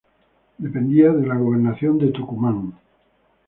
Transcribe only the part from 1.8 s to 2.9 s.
del Tucumán.